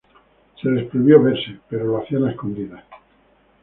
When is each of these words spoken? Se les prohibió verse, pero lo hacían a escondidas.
Se 0.59 0.67
les 0.67 0.85
prohibió 0.89 1.21
verse, 1.21 1.59
pero 1.69 1.85
lo 1.85 2.01
hacían 2.01 2.23
a 2.25 2.31
escondidas. 2.31 2.83